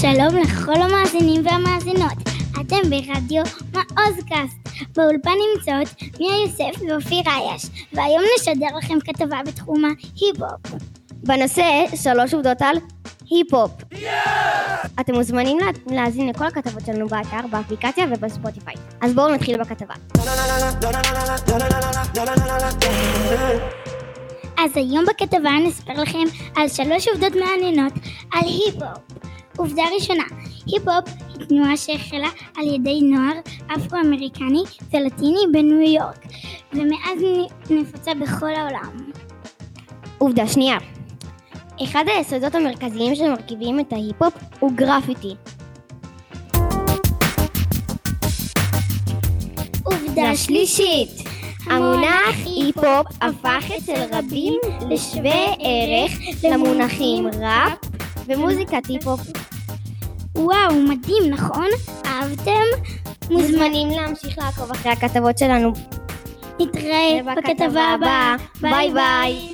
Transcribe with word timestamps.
שלום 0.00 0.36
לכל 0.42 0.82
המאזינים 0.82 1.46
והמאזינות. 1.46 2.12
אתם 2.60 2.76
ברדיו 2.90 3.42
מעוזקאסט. 3.72 4.56
באולפן 4.96 5.30
נמצאות 5.54 5.88
מיה 6.20 6.34
יוסף 6.44 6.82
ואופיר 6.88 7.22
אייש, 7.26 7.62
והיום 7.92 8.22
נשדר 8.38 8.76
לכם 8.78 8.98
כתבה 9.04 9.36
בתחום 9.46 9.84
ההיפ-הופ. 9.84 10.80
בנושא 11.12 11.62
שלוש 11.96 12.34
עובדות 12.34 12.62
על 12.62 12.76
היפ-הופ. 13.30 13.70
אתם 15.00 15.14
מוזמנים 15.14 15.58
לה- 15.58 15.66
להאזין 15.96 16.28
לכל 16.28 16.44
הכתבות 16.46 16.86
שלנו 16.86 17.08
באתר, 17.08 17.46
באפליקציה 17.50 18.04
ובספוטיפיי. 18.10 18.74
אז 19.00 19.14
בואו 19.14 19.34
נתחיל 19.34 19.60
בכתבה. 19.60 19.94
אז 24.58 24.70
היום 24.76 25.04
בכתבה 25.04 25.50
נספר 25.66 25.92
לכם 25.92 26.18
על 26.56 26.68
שלוש 26.68 27.08
עובדות 27.08 27.32
מעניינות 27.36 27.92
על 28.32 28.40
היפ-הופ. 28.44 29.13
עובדה 29.56 29.82
ראשונה, 29.94 30.22
היפ-הופ 30.66 31.04
היא 31.38 31.46
תנועה 31.46 31.76
שהחלה 31.76 32.28
על 32.56 32.74
ידי 32.74 33.00
נוער 33.02 33.40
אפרו-אמריקני 33.76 34.62
ולטיני 34.92 35.40
בניו 35.52 35.80
יורק, 35.80 36.26
ומאז 36.72 37.18
נפוצה 37.70 38.14
בכל 38.14 38.54
העולם. 38.54 39.10
עובדה 40.18 40.48
שנייה. 40.48 40.78
אחד 41.84 42.04
היסודות 42.06 42.54
המרכזיים 42.54 43.14
שמרכיבים 43.14 43.80
את 43.80 43.92
ההיפ-הופ 43.92 44.34
הוא 44.60 44.72
גרפיטי. 44.74 45.34
עובדה 49.84 50.36
שלישית, 50.36 51.10
המונח 51.66 52.36
היפ-הופ 52.44 53.06
הפך 53.20 53.70
אצל 53.78 54.02
רבים 54.12 54.54
לשווה 54.90 55.44
ערך 55.60 56.12
למונחים 56.42 57.26
ראפ 57.26 57.93
ומוזיקת 58.26 58.86
היפ-הופ. 58.86 59.20
וואו, 60.34 60.74
מדהים, 60.88 61.30
נכון? 61.30 61.68
אהבתם? 62.06 62.94
מוזמנים 63.30 63.88
להמשיך 63.88 64.38
לעקוב 64.38 64.70
אחרי 64.70 64.92
הכתבות 64.92 65.38
שלנו. 65.38 65.72
נתראה 66.60 67.18
בכתבה 67.36 67.82
הבאה. 67.82 68.36
ביי 68.60 68.92
ביי. 68.92 69.53